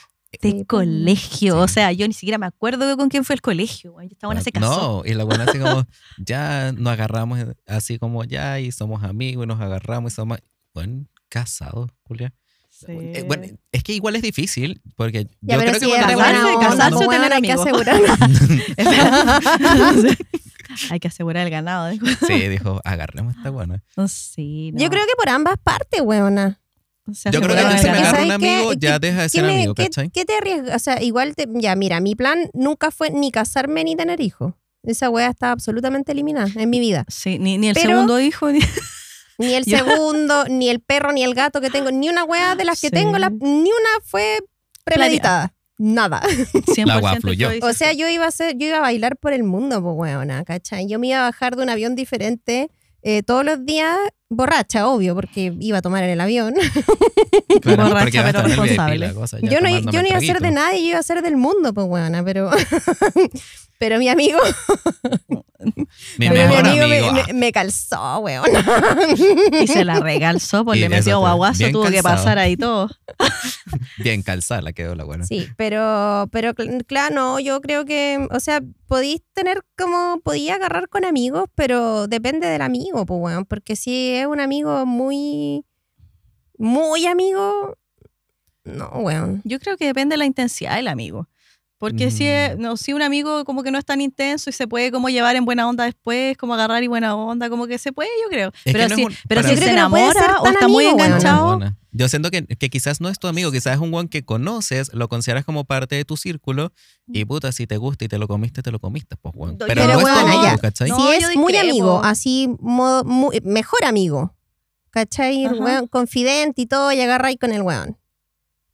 [0.43, 0.67] De Sí, pues.
[0.67, 1.55] colegio.
[1.55, 1.61] Sí.
[1.61, 3.93] O sea, yo ni siquiera me acuerdo con quién fue el colegio.
[3.93, 4.09] güey.
[4.13, 5.03] Esta buena se casó.
[5.03, 5.85] No, y la buena así como,
[6.19, 10.39] ya nos agarramos así como ya y somos amigos y nos agarramos y somos,
[10.77, 12.33] bueno, casados, Julia.
[12.69, 12.87] Sí.
[12.93, 16.19] Eh, bueno, es que igual es difícil, porque Ya, yo pero creo si que cuando
[16.55, 18.01] onda, casarse o tener hay que asegurar.
[20.91, 21.89] Hay que asegurar el ganado.
[21.89, 22.05] dijo.
[22.27, 23.83] Sí, dijo, agarremos esta buena.
[23.97, 24.81] No, sí, no.
[24.81, 26.61] Yo creo que por ambas partes, weona.
[27.15, 29.27] Se Yo creo que ya el me ¿Y agarra un amigo, ¿Qué- ya deja de
[29.27, 30.11] ¿Qué, ser me- amigo, ¿cachai?
[30.11, 30.75] qué te arriesgas?
[30.75, 34.55] O sea, igual, te, ya, mira, mi plan nunca fue ni casarme ni tener hijos.
[34.83, 37.05] Esa wea está absolutamente eliminada en mi vida.
[37.09, 38.51] Sí, ni, ni el Pero- segundo hijo.
[38.51, 38.59] Ni...
[39.39, 42.65] Ni el segundo, ni el perro, ni el gato que tengo, ni una wea de
[42.65, 42.95] las que Sí.
[42.95, 44.39] tengo, la- ni una fue
[44.85, 45.53] premeditada.
[45.79, 46.23] Nada.
[46.67, 47.51] 100% La agua fluyó.
[47.63, 50.45] O sea, yo iba a ser, yo iba a bailar por el mundo, pues weona,
[50.45, 50.87] ¿cachai?
[50.89, 52.71] Yo me iba a bajar de un avión diferente
[53.03, 53.97] eh, todos los días,
[54.29, 56.55] borracha, obvio, porque iba a tomar en el avión.
[57.63, 59.15] Claro, borracha, pero responsable.
[59.15, 61.37] cosa, Yo no, yo no iba a ser de nadie, yo iba a ser del
[61.37, 62.51] mundo, pues weona, pero,
[63.79, 64.39] pero mi amigo,
[66.19, 67.13] Mi pero mi mejor amigo, amigo.
[67.13, 68.65] me, ah, me- me calzó, weona.
[69.61, 72.89] Y se la regalzó, pues Y le metió guaguazo, tuvo que pasar ahí todo.
[73.99, 75.25] Bien calzada la quedó la buena.
[75.27, 80.55] Sí, pero, pero cl- claro, no, yo creo que, o sea, podéis tener como, podía
[80.57, 85.65] agarrar con amigos, pero depende del amigo, pues, weón, porque si es un amigo muy,
[86.59, 87.77] muy amigo,
[88.67, 89.43] no, weón.
[89.45, 91.29] Yo creo que depende de la intensidad del amigo.
[91.91, 92.61] Porque si, es- Mm.
[92.61, 95.37] no, si un amigo como que no es tan intenso y se puede como llevar
[95.37, 98.49] en buena onda después, como agarrar y buena onda, como que se puede, yo creo.
[98.65, 101.05] Es pero no es si, un- pero si se no enamora o está muy amigo,
[101.05, 101.61] enganchado.
[101.93, 104.93] Yo siento que, que quizás no es tu amigo, quizás es un one que conoces,
[104.93, 106.73] lo consideras como parte de tu círculo
[107.07, 109.59] y puta, si te gusta y te lo comiste, te lo comiste, pues weón.
[109.59, 110.59] Yo- Pero, Pero no es tu bueno, amigo, ya.
[110.59, 110.91] ¿cachai?
[110.91, 114.35] Si es muy amigo, así, modo, muy- mejor amigo,
[114.91, 115.47] ¿cachai?
[115.47, 117.97] Weón confidente y todo, y agarra ahí con el weón.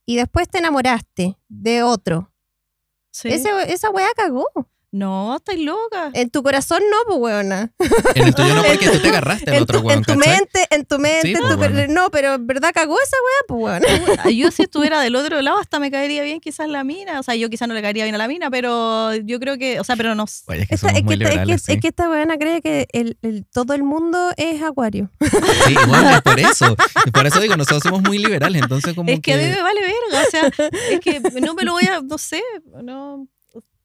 [0.05, 2.32] Y después te enamoraste de otro.
[3.13, 3.29] Sí.
[3.29, 4.47] Ese- esa weá cagó.
[4.95, 6.11] No, estás loca.
[6.13, 7.73] En tu corazón no, pues weona.
[8.15, 10.19] En el tuyo no, porque tú te agarraste al En otro tu, weón, en tu
[10.19, 10.37] ¿cachai?
[10.39, 11.87] mente, en tu mente, Sí, en pues, tu- weona.
[11.87, 14.31] no, pero en verdad cagó esa weá, pues weona.
[14.31, 17.21] Yo si estuviera del otro lado hasta me caería bien quizás la mina.
[17.21, 19.81] O sea, yo quizás no le caería bien a la mina, pero yo creo que,
[19.81, 20.43] o sea, pero no sé.
[20.61, 22.61] Es que Esta- es, que muy esta, es, que, liberales, es que esta weona cree
[22.61, 25.11] que el, el- todo el mundo es acuario.
[25.67, 26.77] Sí, bueno, es por eso.
[27.15, 29.81] Por eso digo, nosotros somos muy liberales, entonces como Es que a mí me vale
[29.81, 32.43] verga, o sea, es que no me lo voy a, no sé,
[32.83, 33.27] no.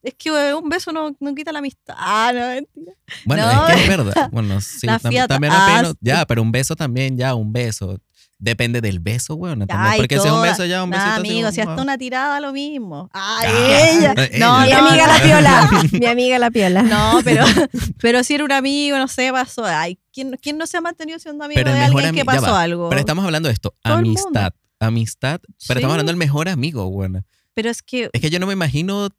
[0.07, 1.95] Es que un beso no, no quita la amistad.
[1.97, 2.93] Ah, no, mentira.
[3.25, 3.67] Bueno, No.
[3.67, 4.29] es que es verdad.
[4.31, 5.91] Bueno, sí, La tam- fiata- también ah.
[5.99, 7.99] Ya, pero un beso también, ya, un beso.
[8.39, 9.59] Depende del beso, weón.
[9.65, 9.79] también.
[9.79, 11.15] Ay, Porque si es un toda- beso, ya, un Nah, besito.
[11.19, 11.81] amigo, si hasta ah.
[11.81, 13.09] una tirada lo mismo.
[13.11, 14.11] Ay, Ah, ella.
[14.13, 14.37] ella.
[14.39, 15.23] No, Mi no, amiga la no.
[15.25, 15.69] piola.
[15.99, 16.83] Mi amiga la piola.
[16.83, 17.43] No, pero,
[18.01, 19.65] pero si era un amigo, no sé, pasó.
[19.65, 22.61] Ay, ¿quién, quién no se ha mantenido siendo amigo Pero de alguien que pasó va,
[22.61, 22.87] algo?
[22.89, 24.53] Pero estamos hablando de esto, Todo amistad.
[24.79, 25.73] Amistad, pero Sí.
[25.73, 27.25] estamos hablando del mejor amigo, weón.
[27.55, 29.09] Pero es que, Es que yo no me imagino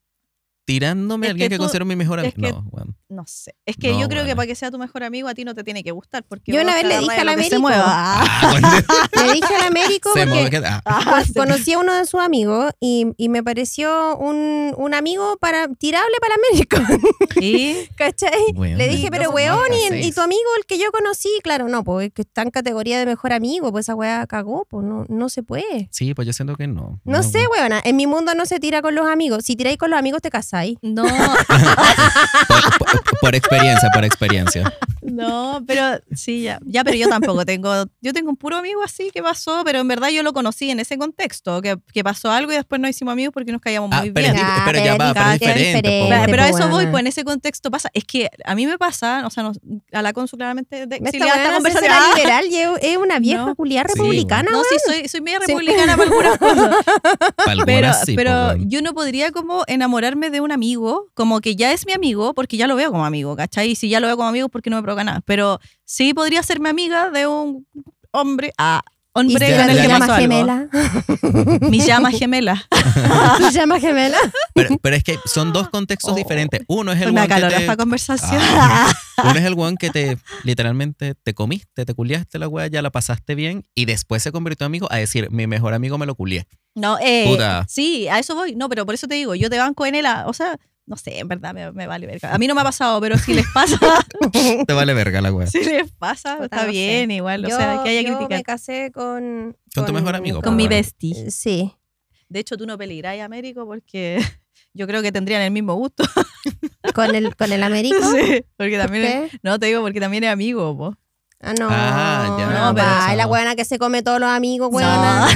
[0.68, 2.48] tirándome Es a alguien que que, tú- considero mi mejor es amigo.
[2.48, 2.96] que- No, weón.
[3.08, 3.54] no sé.
[3.64, 4.36] Es que No, yo creo que bueno.
[4.36, 6.24] para que sea tu mejor amigo a ti no te tiene que gustar.
[6.28, 7.68] Porque Yo una vez te le dije agarras a la de lo que se Américo.
[7.68, 7.84] mueva.
[7.88, 8.68] Ah, Ah, bueno,
[9.28, 10.82] Le dije al Américo se porque mueve, ah.
[10.84, 15.38] ah, se- conocí a uno de sus amigos y, y me pareció un, un amigo
[15.40, 16.76] para tirable para Américo.
[17.40, 17.86] ¿Y?
[17.96, 18.52] ¿Cachai?
[18.54, 22.12] Bueno, Le dije, pero weón, y, tu amigo, el que yo conocí, claro, no, pues
[22.12, 25.42] que está en categoría de mejor amigo, pues esa weá cagó, pues no, no se
[25.42, 25.88] puede.
[25.92, 27.00] Sí, pues yo siento que no.
[27.04, 27.48] No, sé, weón.
[27.62, 29.44] weona, en mi mundo no se tira con los amigos.
[29.44, 30.78] Si tiráis con los amigos, te casáis.
[30.82, 31.04] No,
[32.48, 34.72] Por, por- por experiencia, por experiencia.
[35.02, 36.58] no, pero sí, ya.
[36.64, 37.86] Ya, pero yo tampoco tengo.
[38.00, 40.80] Yo tengo un puro amigo así que pasó, pero en verdad yo lo conocí en
[40.80, 44.00] ese contexto, que, que pasó algo y después nos hicimos amigos porque nos caíamos Ah,
[44.00, 44.36] muy pero, bien.
[44.36, 45.88] es pero pero ya es va, pero es diferente, es diferente.
[45.88, 46.08] po, diferente.
[46.08, 46.30] Pero, weón.
[46.30, 47.90] pero a eso voy, pues en ese contexto pasa.
[47.94, 49.58] Es que a mí me pasa, o sea, nos-
[49.92, 51.92] a la consu claramente de, Esta conversación.
[51.92, 53.54] Ah, liberal y es, una vieja No.
[53.54, 54.50] culiar Sí, republicana.
[54.50, 55.52] No, sí, soy, soy media Sí.
[55.52, 56.74] republicana para algunas cosas.
[57.46, 61.86] Algunas Pero, sí, pero yo no podría como enamorarme de amigo, como que ya es
[61.86, 63.70] mi amigo, porque ya lo veo como amigo, ¿cachai?
[63.70, 65.20] Y si ya lo veo como amigo, porque no me provoca nada.
[65.24, 67.66] Pero sí podría ser mi amiga de un
[68.10, 68.82] hombre, ah,
[69.18, 70.16] hombre con el que pasó llama algo.
[70.16, 70.68] gemela.
[71.70, 72.66] Mi llama gemela.
[73.38, 74.18] Se llama gemela.
[74.54, 76.16] Pero, pero es que son dos contextos Oh.
[76.16, 76.62] diferentes.
[76.68, 78.40] Uno es el me one que te, esta conversación.
[78.42, 78.90] Ah.
[79.24, 82.90] uno es el one que te literalmente te comiste, te culiaste la weá, ya la
[82.90, 86.14] pasaste bien y después se convirtió en amigo a decir, mi mejor amigo me lo
[86.14, 86.46] culié.
[86.74, 87.64] No, eh, Puta.
[87.68, 88.54] sí, a eso voy.
[88.54, 91.18] No, pero por eso te digo, yo te banco en a- o sea, no sé,
[91.18, 92.34] en verdad me, me vale verga.
[92.34, 93.78] A mí no me ha pasado, pero si les pasa,
[94.66, 95.46] Te vale verga la weá.
[95.46, 96.70] si les pasa, Puta, está no sé.
[96.70, 98.36] bien, igual, o Yo, sea, que haya yo crítica.
[98.36, 99.56] me casé con...
[99.74, 101.30] Con tu mejor amigo, Con mi bestie.
[101.30, 101.72] Sí.
[102.28, 104.18] De hecho, tú no peligráis, Américo, porque
[104.74, 106.04] yo creo que tendrían el mismo gusto.
[106.94, 107.98] Con el, con el Américo.
[108.12, 110.96] Sí, porque ¿Por también no te digo porque también es amigo, po.
[111.40, 111.68] Ah, no.
[111.70, 113.28] Ah, ya, no, pero va, la no.
[113.28, 115.28] buena que se come todos los amigos, weona.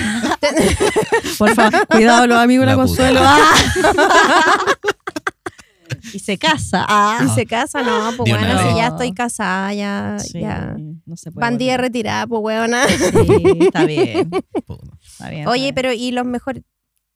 [1.39, 2.77] Por favor, cuidado los amigos La la.
[2.77, 3.21] Consuelo.
[3.23, 3.55] Ah.
[6.13, 6.85] Y se casa.
[6.89, 7.25] Ah.
[7.25, 10.77] Y se casa, no, pues bueno, si ya estoy casada, ya, Sí, ya.
[11.07, 11.81] no se puede Bandida volver.
[11.83, 12.87] retirada, pues weona.
[12.89, 14.31] Sí, está bien.
[15.03, 15.75] Está bien, está Oye, bien.
[15.75, 16.63] pero ¿y los mejores,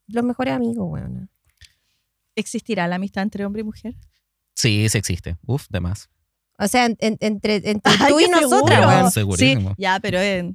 [0.08, 1.28] los mejores amigos, weona?
[2.34, 3.94] ¿Existirá la amistad entre hombre y mujer?
[4.54, 5.36] Sí, sí existe.
[5.46, 6.08] Uf, de más.
[6.58, 8.88] O sea, en- en- entre, entre Ay, tú y nosotras, seguro.
[8.88, 9.10] weón.
[9.10, 9.68] Segurísimo.
[9.70, 10.54] Sí, ya, pero eh,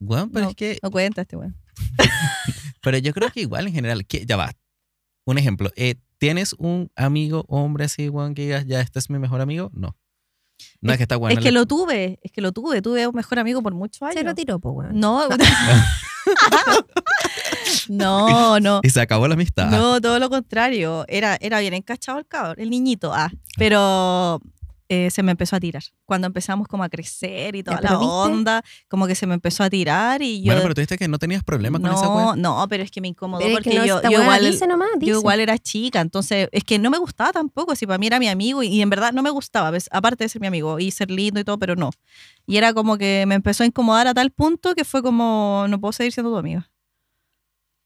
[0.00, 1.56] Weón, pero no, es que no cuenta este weón.
[2.82, 4.52] Pero yo creo que igual en general, que, ya va.
[5.24, 9.18] Un ejemplo, eh, ¿tienes un amigo hombre así, weón, que digas, ya, este es mi
[9.18, 9.70] mejor amigo?
[9.74, 9.94] No.
[10.80, 11.38] No es, que está bueno.
[11.38, 12.80] es que lo tuve, es que lo tuve.
[12.80, 14.14] Tuve un mejor amigo por muchos años.
[14.14, 14.98] Se lo tiró, pues weón.
[14.98, 15.28] No.
[17.88, 18.80] no, no.
[18.82, 19.70] Y se acabó la amistad.
[19.70, 21.04] No, todo lo contrario.
[21.08, 23.12] Era, era bien encachado el cabrón, el niñito.
[23.12, 24.40] Ah, pero
[24.94, 25.82] eh, se me empezó a tirar.
[26.04, 29.70] Cuando empezamos como a crecer y toda la onda, como que se me empezó a
[29.70, 30.46] tirar y yo...
[30.46, 32.42] Bueno, pero tú dijiste que no tenías problema con esa no, weón.
[32.42, 34.44] no, pero es que me incomodó Pero es porque que no, yo, igual...
[34.44, 35.10] dice nomás, dice.
[35.12, 38.18] Yo igual era chica, entonces es que no me gustaba tampoco, si para mí era
[38.18, 39.88] mi amigo y, y en verdad no me gustaba, ¿ves?
[39.90, 41.90] aparte de ser mi amigo y ser lindo y todo, pero no.
[42.46, 45.80] Y era como que me empezó a incomodar a tal punto que fue como, no
[45.80, 46.70] puedo seguir siendo tu amiga.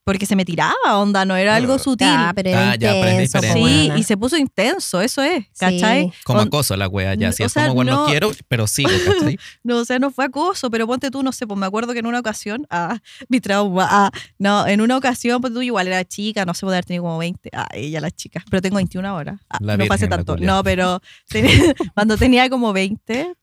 [0.09, 2.09] Porque se me tiraba, onda, no era algo sutil.
[2.09, 3.31] Ah, pero era Ah, ya, pero es.
[3.31, 6.05] Sí, y se puso intenso, eso es, ¿cachai?
[6.05, 6.13] Sí.
[6.25, 7.31] Como acoso la wea, ya.
[7.31, 9.39] Si O es sea, como, bueno, no quiero, pero sigo, ¿cachai?
[9.63, 11.99] No, o sea, no fue acoso, pero ponte tú, no sé, pues me acuerdo que
[11.99, 16.03] en una ocasión, ah, mi trauma, ah, no, en una ocasión, ponte tú, igual era
[16.07, 19.07] chica, no sé, puede haber tenido como 20, ah, ella la chica, pero tengo 21
[19.07, 23.35] ahora, ah, La no la tanto, no, pero tenía- cuando tenía como 20,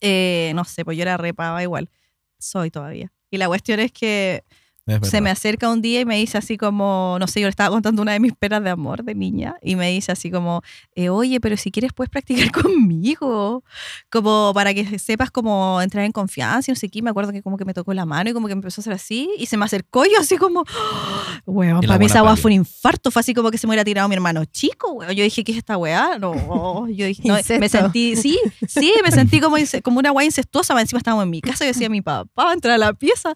[0.00, 1.88] eh, no sé, pues yo era repava igual,
[2.36, 3.12] soy todavía.
[3.30, 4.42] Y la cuestión es que
[5.02, 7.70] se me acerca un día y me dice así como, no sé, yo le estaba
[7.70, 10.62] contando una de mis penas de amor de niña y me dice así como,
[10.94, 13.64] eh, oye, pero si quieres puedes practicar conmigo,
[14.10, 17.00] como para que sepas cómo entrar en confianza y no sé qué.
[17.00, 18.82] Me acuerdo que como que me tocó la mano y como que me empezó a
[18.82, 20.64] hacer así y se me acercó y yo así como,
[21.46, 23.66] weón, Y la para mí esa weá fue un infarto, fue así como que se
[23.66, 25.12] me hubiera tirado mi hermano chico, weón.
[25.12, 26.18] Yo dije, ¿qué es esta weá?
[26.18, 30.78] No, yo dije, no, me sentí, sí, sí, me sentí como, como una weá incestuosa,
[30.78, 33.34] encima estábamos en mi casa y decía mi papá, entrar a la pieza.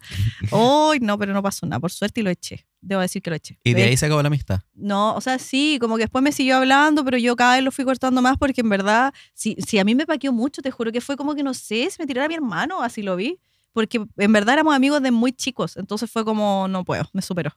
[0.53, 2.67] Ay, no, pero no pasó nada, por suerte y lo eché.
[2.81, 3.59] Debo decir que lo eché.
[3.65, 4.61] Y de ahí se acabó la amistad.
[4.75, 7.73] No, o sea, sí, como que después me siguió hablando, pero yo cada vez lo
[7.73, 10.93] fui cortando más porque en verdad, si, si a mí me paqueó mucho, te juro
[10.93, 13.41] que fue como que no sé, si me tirara mi hermano, así lo vi.
[13.73, 17.53] Porque en verdad éramos amigos de muy chicos, entonces fue como, no puedo, me superó.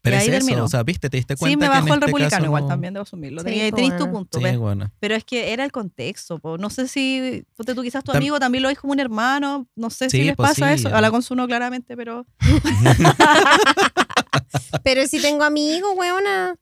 [0.00, 0.64] Pero ahí es eso, terminó.
[0.64, 2.44] o sea, viste, te diste cuenta Sí, me que en bajó el este republicano caso
[2.44, 3.40] igual no- también, debo asumirlo.
[3.42, 4.12] Sí, Tenía- tu bueno.
[4.12, 4.58] punto, Sí, ¿ves?
[4.58, 4.90] bueno.
[5.00, 6.58] Pero es que era el contexto, po.
[6.58, 9.90] no sé si, tú quizás tu Tam- amigo también lo ves como un hermano, no
[9.90, 12.26] sé si les pues pasa sí, eso, a la Consuno claramente, pero
[14.82, 16.56] Pero si tengo amigos, weona.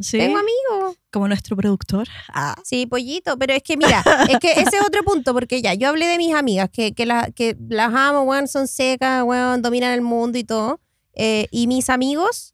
[0.00, 0.96] sí, Tengo amigos.
[1.12, 2.08] como nuestro productor.
[2.28, 5.74] Ah, Sí, pollito, pero es que mira, es que ese es otro punto, porque ya,
[5.74, 9.62] yo hablé de mis amigas, que, que, la- que las amo, weón, son secas, weón,
[9.62, 10.80] dominan el mundo y todo.
[11.16, 12.53] eh, y mis amigos,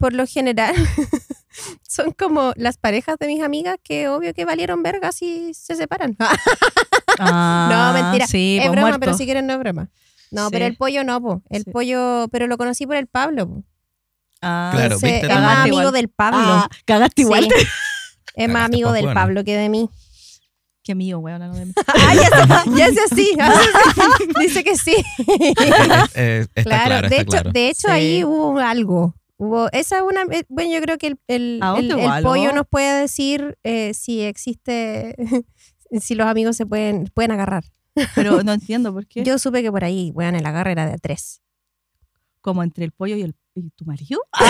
[0.00, 0.74] por lo general,
[1.86, 6.16] son como las parejas de mis amigas que obvio que valieron verga si se separan.
[7.22, 8.26] Ah, mentira.
[8.26, 9.00] Sí, es broma, muerto.
[9.00, 9.90] pero si quieren no es broma.
[10.30, 10.52] No, Sí.
[10.52, 11.42] pero el pollo no, po.
[11.50, 11.70] El Sí.
[11.70, 13.64] pollo, pero lo conocí por el Pablo, po.
[14.40, 15.92] Ah, Claro, es más amigo igual.
[15.92, 16.38] del Pablo.
[16.40, 17.44] Ah, cagaste igual.
[17.44, 17.66] Sí.
[18.36, 19.12] Es más amigo del.
[19.12, 19.90] Pablo que de mí.
[20.82, 21.72] Qué mío, weón, no de mí.
[21.88, 22.14] Ah,
[22.74, 23.32] ya hace así.
[24.40, 24.94] Dice que sí.
[25.18, 25.54] Eh,
[26.14, 27.52] eh, está claro, claro, de está hecho, claro.
[27.52, 27.92] de hecho Sí.
[27.92, 29.14] ahí hubo algo.
[29.42, 32.66] Hubo, esa es una, eh, bueno, yo creo que el, el, ¿A el- pollo nos
[32.68, 35.16] puede decir eh, si existe,
[35.98, 37.64] si los amigos se pueden, pueden agarrar.
[38.14, 39.24] Pero no entiendo por qué.
[39.24, 41.40] Yo supe que por ahí, weón, el agarre era de a tres.
[42.42, 43.34] Como entre el pollo y, el,
[43.66, 44.20] y tu marido.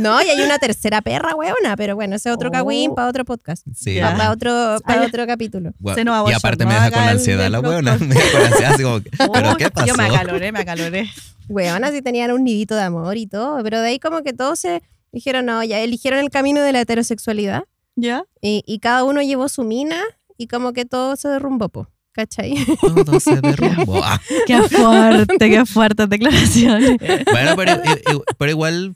[0.00, 2.52] No, y hay una tercera perra, weona, pero bueno, ese es otro Oh.
[2.52, 3.66] cagüín para otro podcast.
[3.74, 3.98] Sí.
[4.00, 5.72] Para otro, para otro capítulo.
[5.94, 7.82] Se nos y aparte me deja con el ansiedad la doctor.
[8.00, 9.86] Me deja con ansiedad, así como, que, ¿pero qué pasó?
[9.86, 11.10] Yo me acaloré, me acaloré.
[11.48, 14.58] Weona, sí tenían un nidito de amor y todo, pero de ahí como que todos
[14.58, 17.64] se dijeron, no, ya eligieron el camino de la heterosexualidad
[17.96, 18.24] ¿Ya?
[18.40, 20.00] y, y cada uno llevó su mina
[20.38, 22.54] y como que todo se derrumbó, po, ¿cachai?
[22.80, 24.02] Todo se derrumbó.
[24.04, 26.96] Ah, Qué fuerte, qué fuertes declaraciones.
[27.30, 28.94] Bueno, pero, i- i- pero igual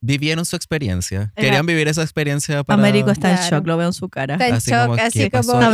[0.00, 1.32] vivieron su experiencia.
[1.34, 2.78] Era- Querían vivir esa experiencia para...
[2.78, 3.56] Américo está en Claro.
[3.56, 4.34] shock, lo veo en su cara.
[4.34, 5.62] Está en Así shock, como, así ¿qué como...
[5.62, 5.70] y no,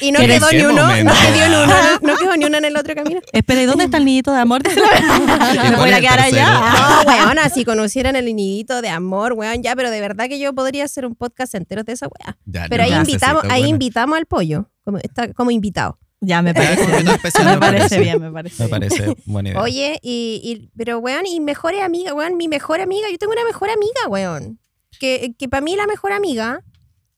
[0.00, 1.12] y no ¿En quedó ni uno, no momento?
[1.12, 1.66] quedó, ni uno,
[2.00, 3.20] no quedó ni uno en el otro camino.
[3.32, 4.62] Espera, ¿y dónde está el nidito de amor?
[5.70, 6.42] ¿Me voy a quedar tercero?
[6.46, 7.02] allá?
[7.04, 10.54] No, weona, si conocieran el nidito de amor, weón, ya, pero de verdad que yo
[10.54, 12.36] podría hacer un podcast entero de esa weá.
[12.70, 15.98] Pero no ahí invitamos, ahí invitamos al pollo, como, está, como invitado.
[16.26, 16.82] Ya, me parece.
[16.82, 18.62] especial, Me me parece bien, me parece.
[18.64, 19.60] Me parece buena idea.
[19.62, 23.44] Oye, y, y- pero weón, y mejores amigas, weón, mi mejor amiga, yo tengo una
[23.44, 24.58] mejor amiga, weón.
[24.98, 26.64] Que, que para mí la mejor amiga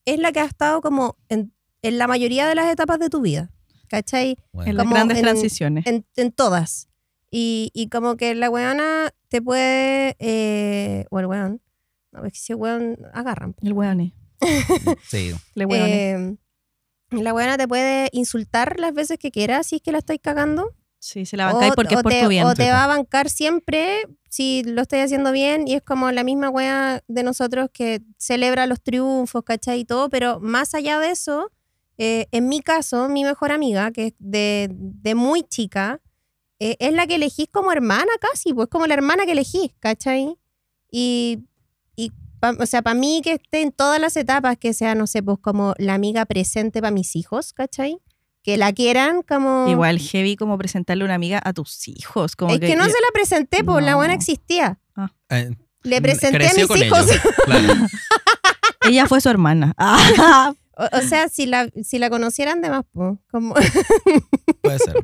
[0.05, 3.21] es la que ha estado como en, en la mayoría de las etapas de tu
[3.21, 3.49] vida,
[3.87, 4.37] ¿cachai?
[4.51, 4.69] Bueno.
[4.69, 5.87] En las grandes en- transiciones.
[5.87, 6.87] En, en todas.
[7.31, 11.61] Y, y como que la weona te puede, eh, o el weón,
[12.11, 13.55] no, es que si el weón agarran.
[13.61, 14.13] El weone.
[15.09, 15.33] Sí.
[15.55, 16.11] Weone.
[16.11, 16.35] Eh,
[17.11, 20.73] la weona te puede insultar las veces que quiera si es que la estáis cagando.
[20.99, 22.45] Sí, se la bancáis porque es por te, tu bien.
[22.45, 26.23] o te va a bancar siempre si lo estoy haciendo bien y es como la
[26.23, 29.79] misma wea de nosotros que celebra los triunfos, ¿cachai?
[29.79, 31.51] Y todo, pero más allá de eso,
[31.97, 36.01] eh, en mi caso, mi mejor amiga, que es de, de muy chica,
[36.59, 40.37] eh, es la que elegís como hermana casi, pues como la hermana que elegís, ¿cachai?
[40.91, 41.45] Y
[42.39, 45.21] pa- o sea, para mí que esté en todas las etapas, que sea, no sé,
[45.23, 47.99] pues como la amiga presente para mis hijos, ¿cachai?
[48.43, 49.67] Que la quieran como...
[49.69, 52.35] Igual heavy como presentarle una amiga a tus hijos.
[52.35, 54.79] Como Es que, no se la presenté, pues la buena existía.
[55.29, 55.51] Eh,
[55.83, 57.09] Le presenté a mis con hijos.
[57.09, 57.73] ellos, Claro.
[58.83, 59.73] Ella fue su hermana.
[60.79, 63.53] Ah, O, o sea, si la, si la conocieran de más, pues, como,
[64.61, 64.95] Puede ser.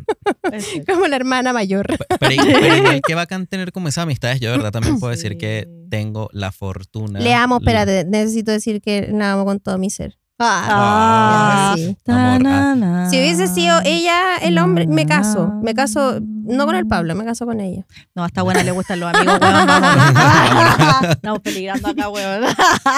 [0.88, 1.86] como la hermana mayor.
[1.88, 4.40] Pero, pero igual que bacán tener como esas amistades.
[4.40, 5.38] Yo de verdad también puedo decir Sí.
[5.38, 7.20] que tengo la fortuna.
[7.20, 10.18] Le amo, espérate, necesito decir que la amo con todo mi ser.
[10.38, 11.96] Ah, sí.
[12.08, 13.08] Amor, ah.
[13.10, 15.48] Si hubiese sido ella el hombre, me caso.
[15.64, 17.86] Me caso No con el Pablo, me caso con ella.
[18.14, 21.12] No, a esta buena le gustan los amigos, weón.
[21.12, 22.42] Estamos peligrando acá, weón.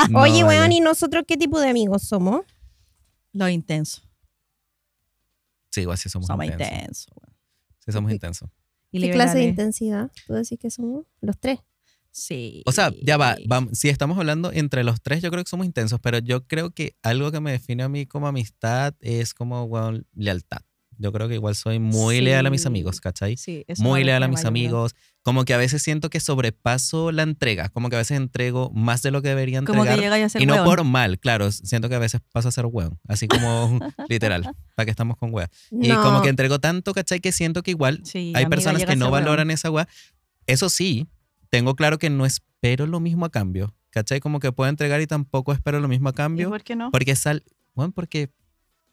[0.10, 2.42] No, Oye, weón, ¿y nosotros qué tipo de amigos somos?
[3.38, 4.02] Lo intenso.
[5.69, 7.08] Sí, igual sí somos, Somos intensos.
[7.86, 8.50] Sí, somos intensos.
[8.91, 10.12] Y ¿Qué clase de intensidad?
[10.26, 11.06] ¿Tú decís que somos?
[11.21, 11.60] Los tres.
[12.12, 12.63] Sí.
[12.65, 15.67] O sea, ya va, vam- si estamos hablando entre los tres, yo creo que somos
[15.67, 19.65] intensos, pero yo creo que algo que me define a mí como amistad es como,
[19.65, 20.62] weón, lealtad.
[21.00, 22.68] Yo creo que igual soy muy leal a mis Sí.
[22.68, 23.38] amigos, ¿cachai?
[23.38, 24.96] Sí, eso Muy leal a mis amigos.
[25.22, 29.02] Como que a veces siento que sobrepaso la entrega, como que a veces entrego más
[29.02, 29.96] de lo que debería Como entregar.
[29.98, 30.66] que llegáis a ser y no weón.
[30.66, 33.80] por mal, claro, siento que a veces paso a ser weón, así como
[34.10, 34.44] literal,
[34.76, 35.50] para que estamos con weón.
[35.72, 36.02] Y No.
[36.02, 37.20] como que entrego tanto, ¿cachai?
[37.20, 39.24] Que siento que igual Sí, hay personas llega que no ser weón.
[39.26, 39.88] valoran esa weá.
[40.46, 41.08] Eso sí,
[41.50, 43.74] tengo claro que no espero lo mismo a cambio.
[43.90, 44.20] ¿Cachai?
[44.20, 46.50] Como que puedo entregar y tampoco espero lo mismo a ¿Y cambio.
[46.50, 46.92] por qué no?
[46.92, 48.30] Porque sal, bueno, porque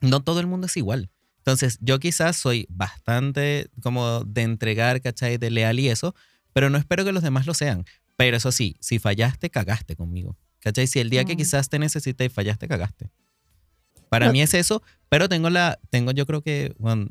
[0.00, 1.10] no todo el mundo es igual.
[1.46, 5.36] Entonces, yo quizás soy bastante como de entregar, ¿cachai?
[5.36, 6.14] De leal y eso,
[6.54, 7.84] pero no espero que los demás lo sean.
[8.16, 10.36] Pero eso sí, si fallaste, cagaste conmigo.
[10.60, 10.86] ¿Cachai?
[10.86, 13.10] Si el día que quizás te necesité y fallaste, cagaste.
[14.08, 17.08] Para No- mí es eso, pero tengo la, tengo yo creo que, bueno,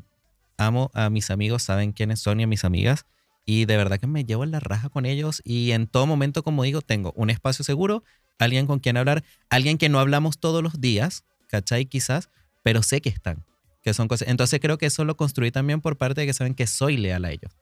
[0.56, 3.06] amo a mis amigos, saben quiénes son y a mis amigas.
[3.46, 6.42] Y de verdad que me llevo en la raja con ellos y en todo momento,
[6.42, 8.02] como digo, tengo un espacio seguro,
[8.38, 11.84] alguien con quien hablar, alguien que no hablamos todos los días, ¿cachai?
[11.86, 12.30] Quizás,
[12.62, 13.44] pero sé que están,
[13.84, 14.28] que son cosas.
[14.28, 17.24] Entonces creo que eso lo construí también por parte de que saben que soy leal
[17.26, 17.52] a ellos.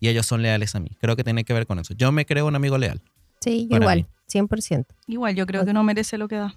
[0.00, 0.90] Y ellos son leales a mí.
[1.00, 1.94] Creo que tiene que ver con eso.
[1.94, 3.00] Yo me creo un amigo leal.
[3.40, 4.06] Sí, igual, mí.
[4.28, 4.84] 100%.
[5.06, 6.56] Igual, yo creo que uno merece lo que da.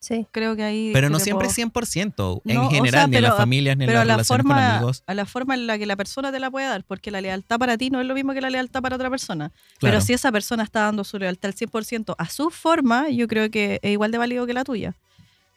[0.00, 0.26] Sí.
[0.32, 0.90] Creo que ahí.
[0.92, 3.92] Pero no siempre 100%, en No, o sea, general, ni en las familias, ni en
[3.92, 5.04] las la, relaciones con forma, amigos.
[5.06, 7.58] a la forma en la que la persona te la puede dar, porque la lealtad
[7.60, 9.50] para ti no es lo mismo que la lealtad para otra persona.
[9.50, 9.92] Claro.
[9.92, 13.48] Pero si esa persona está dando su lealtad al 100% a su forma, yo creo
[13.52, 14.96] que es igual de válido que la tuya.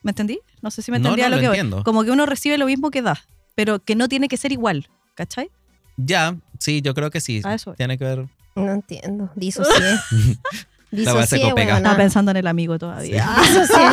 [0.05, 0.39] ¿Me entendí?
[0.61, 1.57] No sé si me No, entendía no, lo lo que voy.
[1.57, 1.83] entiendo.
[1.83, 3.19] Como que uno recibe lo mismo que da,
[3.55, 4.87] pero que no tiene que ser igual.
[5.15, 5.49] ¿Cachai?
[5.97, 7.41] Ya, sí, yo creo que sí.
[7.43, 7.73] A eso.
[7.73, 8.27] Tiene que ver.
[8.55, 9.31] No entiendo.
[9.35, 9.73] Disocié.
[10.91, 11.39] Disocié.
[11.57, 13.27] Estaba pensando en el amigo todavía.
[13.41, 13.83] Disocié.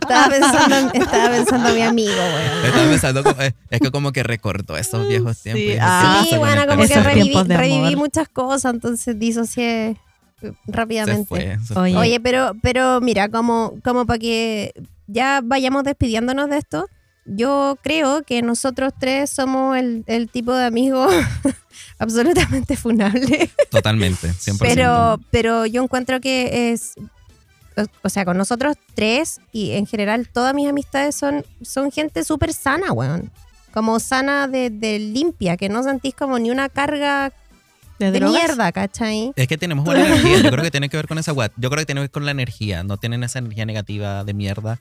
[0.00, 2.64] Estaba pensando, en- estaba pensando en mi amigo, weón.
[2.66, 5.60] Estaba pensando, como- eh, es que como que recortó esos viejos tiempos.
[5.60, 9.96] dije, ah, ¿qué pasa Sí, bueno, como que reviví, reviví muchas cosas, entonces disocié eh,
[10.40, 11.26] Se rápidamente.
[11.26, 11.78] fue, se.
[11.78, 14.72] Oye, pero, pero mira, como, como para que
[15.06, 16.86] ya vayamos despidiéndonos de esto,
[17.26, 21.12] yo creo que nosotros tres somos el, el tipo de amigos
[21.98, 23.50] absolutamente funable.
[23.70, 24.58] Totalmente, 100%.
[24.60, 26.94] Pero, pero yo encuentro que es.
[27.76, 32.24] o- O sea, con nosotros tres y en general todas mis amistades son, son gente
[32.24, 33.30] súper sana, weón.
[33.72, 37.32] Como sana de, de limpia, que no sentís como ni una carga
[37.98, 39.32] ¿De, de mierda, ¿cachai?
[39.36, 40.38] Es que tenemos buena energía.
[40.38, 41.52] Yo creo que tiene que ver con esa guat.
[41.56, 42.82] Yo creo que tiene que ver con la energía.
[42.82, 44.78] No tienen esa energía negativa de mierda.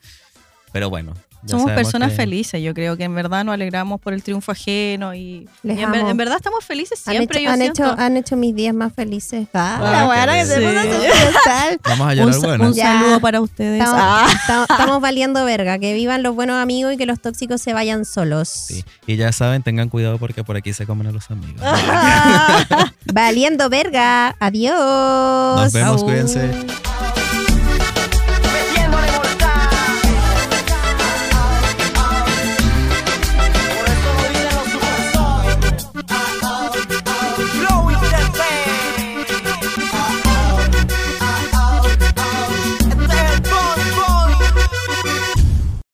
[0.73, 1.13] Pero bueno.
[1.45, 5.13] Somos personas que- felices, yo creo que en verdad nos alegramos por el triunfo ajeno
[5.13, 6.09] y, en, ver- amo.
[6.11, 7.39] en verdad estamos felices Han, siempre.
[7.39, 7.83] hecho, yo han, siento.
[7.83, 9.45] hecho, han hecho mis días más felices.
[9.53, 10.61] Ah, Ah, que Sí.
[11.83, 12.67] Vamos a un, llorar sa- bueno.
[12.69, 12.93] un Ya.
[12.93, 13.81] saludo para ustedes.
[13.81, 14.27] Estamos, Ah.
[14.33, 15.77] estamos- estamos valiendo verga.
[15.79, 18.47] Que vivan los buenos amigos y que los tóxicos se vayan solos.
[18.47, 18.85] Sí.
[19.05, 21.61] Y ya saben, tengan cuidado porque por aquí se comen a los amigos.
[21.61, 22.89] Ah.
[23.13, 24.33] Valiendo verga.
[24.39, 24.73] Adiós.
[25.61, 26.07] Nos vemos, Au.
[26.07, 26.49] cuídense.